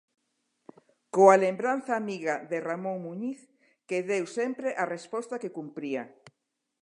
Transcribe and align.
Coa 1.15 1.35
lembranza 1.45 1.91
amiga 1.95 2.35
de 2.51 2.57
Ramón 2.67 2.97
Muñiz, 3.05 3.39
que 3.87 3.97
deu 4.11 4.25
sempre 4.37 4.67
a 4.83 4.85
resposta 4.95 5.39
que 5.41 5.55
cumpría. 5.57 6.03